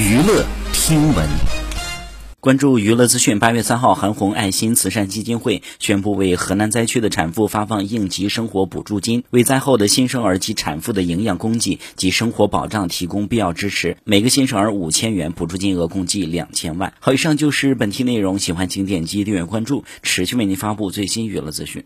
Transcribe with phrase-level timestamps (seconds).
[0.00, 1.28] 娱乐听闻。
[2.40, 3.38] 关注娱乐资讯。
[3.38, 13.98] 八月三号，韩红爱心慈善基金会宣布为河南灾区的产妇发放应急生活补助金，为灾后的新生儿及产妇的营养供给及生活保障提供必要支持。
[14.04, 16.94] 每个新生儿五千元，补助金额共计两千万。
[16.98, 18.38] 好，以上就是本期内容。
[18.38, 21.84] 喜欢请点击订阅关注，持续为您发布最新娱乐资讯。